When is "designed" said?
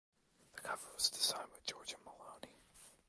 1.11-1.51